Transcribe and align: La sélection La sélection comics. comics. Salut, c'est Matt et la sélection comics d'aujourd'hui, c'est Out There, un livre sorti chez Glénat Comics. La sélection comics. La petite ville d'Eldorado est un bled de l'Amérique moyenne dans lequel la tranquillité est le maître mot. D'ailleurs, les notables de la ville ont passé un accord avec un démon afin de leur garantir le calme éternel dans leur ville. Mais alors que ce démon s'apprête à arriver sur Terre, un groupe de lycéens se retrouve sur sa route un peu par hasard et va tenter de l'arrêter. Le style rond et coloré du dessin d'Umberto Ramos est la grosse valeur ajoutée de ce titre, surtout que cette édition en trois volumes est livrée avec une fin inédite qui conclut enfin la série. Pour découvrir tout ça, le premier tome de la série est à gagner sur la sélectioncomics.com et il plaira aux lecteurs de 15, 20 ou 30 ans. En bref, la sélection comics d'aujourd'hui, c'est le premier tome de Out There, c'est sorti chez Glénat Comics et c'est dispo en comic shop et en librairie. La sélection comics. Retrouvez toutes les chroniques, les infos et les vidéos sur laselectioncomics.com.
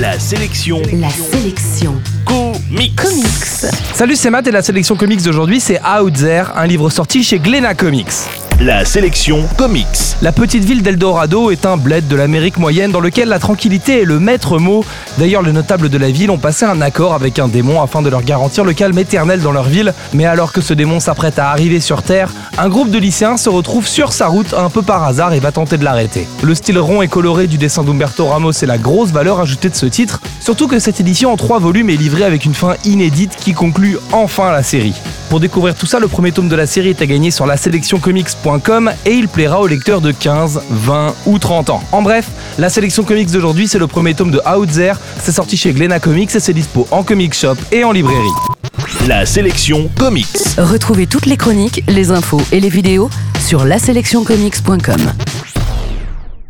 La 0.00 0.18
sélection 0.18 0.80
La 0.98 1.10
sélection 1.10 1.94
comics. 2.24 2.96
comics. 2.96 3.72
Salut, 3.94 4.16
c'est 4.16 4.30
Matt 4.30 4.46
et 4.46 4.50
la 4.50 4.62
sélection 4.62 4.96
comics 4.96 5.22
d'aujourd'hui, 5.22 5.60
c'est 5.60 5.80
Out 5.84 6.14
There, 6.14 6.46
un 6.54 6.66
livre 6.66 6.88
sorti 6.88 7.22
chez 7.22 7.38
Glénat 7.38 7.74
Comics. 7.74 8.39
La 8.60 8.84
sélection 8.84 9.48
comics. 9.56 9.86
La 10.20 10.32
petite 10.32 10.66
ville 10.66 10.82
d'Eldorado 10.82 11.50
est 11.50 11.64
un 11.64 11.78
bled 11.78 12.08
de 12.08 12.14
l'Amérique 12.14 12.58
moyenne 12.58 12.90
dans 12.90 13.00
lequel 13.00 13.30
la 13.30 13.38
tranquillité 13.38 14.02
est 14.02 14.04
le 14.04 14.20
maître 14.20 14.58
mot. 14.58 14.84
D'ailleurs, 15.16 15.40
les 15.40 15.52
notables 15.52 15.88
de 15.88 15.96
la 15.96 16.10
ville 16.10 16.30
ont 16.30 16.36
passé 16.36 16.66
un 16.66 16.82
accord 16.82 17.14
avec 17.14 17.38
un 17.38 17.48
démon 17.48 17.80
afin 17.80 18.02
de 18.02 18.10
leur 18.10 18.22
garantir 18.22 18.62
le 18.64 18.74
calme 18.74 18.98
éternel 18.98 19.40
dans 19.40 19.52
leur 19.52 19.64
ville. 19.64 19.94
Mais 20.12 20.26
alors 20.26 20.52
que 20.52 20.60
ce 20.60 20.74
démon 20.74 21.00
s'apprête 21.00 21.38
à 21.38 21.48
arriver 21.48 21.80
sur 21.80 22.02
Terre, 22.02 22.34
un 22.58 22.68
groupe 22.68 22.90
de 22.90 22.98
lycéens 22.98 23.38
se 23.38 23.48
retrouve 23.48 23.86
sur 23.86 24.12
sa 24.12 24.26
route 24.26 24.52
un 24.52 24.68
peu 24.68 24.82
par 24.82 25.04
hasard 25.04 25.32
et 25.32 25.40
va 25.40 25.52
tenter 25.52 25.78
de 25.78 25.84
l'arrêter. 25.84 26.28
Le 26.42 26.54
style 26.54 26.78
rond 26.78 27.00
et 27.00 27.08
coloré 27.08 27.46
du 27.46 27.56
dessin 27.56 27.82
d'Umberto 27.82 28.26
Ramos 28.26 28.52
est 28.52 28.66
la 28.66 28.76
grosse 28.76 29.08
valeur 29.08 29.40
ajoutée 29.40 29.70
de 29.70 29.74
ce 29.74 29.86
titre, 29.86 30.20
surtout 30.38 30.68
que 30.68 30.78
cette 30.78 31.00
édition 31.00 31.32
en 31.32 31.38
trois 31.38 31.60
volumes 31.60 31.88
est 31.88 31.96
livrée 31.96 32.24
avec 32.24 32.44
une 32.44 32.52
fin 32.54 32.74
inédite 32.84 33.36
qui 33.36 33.54
conclut 33.54 33.96
enfin 34.12 34.52
la 34.52 34.62
série. 34.62 35.00
Pour 35.30 35.38
découvrir 35.38 35.76
tout 35.76 35.86
ça, 35.86 36.00
le 36.00 36.08
premier 36.08 36.32
tome 36.32 36.48
de 36.48 36.56
la 36.56 36.66
série 36.66 36.88
est 36.88 37.00
à 37.00 37.06
gagner 37.06 37.30
sur 37.30 37.46
la 37.46 37.56
sélectioncomics.com 37.56 38.90
et 39.06 39.12
il 39.12 39.28
plaira 39.28 39.60
aux 39.60 39.68
lecteurs 39.68 40.00
de 40.00 40.10
15, 40.10 40.60
20 40.68 41.14
ou 41.26 41.38
30 41.38 41.70
ans. 41.70 41.84
En 41.92 42.02
bref, 42.02 42.26
la 42.58 42.68
sélection 42.68 43.04
comics 43.04 43.30
d'aujourd'hui, 43.30 43.68
c'est 43.68 43.78
le 43.78 43.86
premier 43.86 44.14
tome 44.14 44.32
de 44.32 44.40
Out 44.44 44.72
There, 44.72 44.96
c'est 45.22 45.30
sorti 45.30 45.56
chez 45.56 45.72
Glénat 45.72 46.00
Comics 46.00 46.34
et 46.34 46.40
c'est 46.40 46.52
dispo 46.52 46.88
en 46.90 47.04
comic 47.04 47.32
shop 47.32 47.54
et 47.70 47.84
en 47.84 47.92
librairie. 47.92 48.26
La 49.06 49.24
sélection 49.24 49.88
comics. 49.96 50.26
Retrouvez 50.58 51.06
toutes 51.06 51.26
les 51.26 51.36
chroniques, 51.36 51.84
les 51.86 52.10
infos 52.10 52.42
et 52.50 52.58
les 52.58 52.68
vidéos 52.68 53.08
sur 53.38 53.64
laselectioncomics.com. 53.64 55.12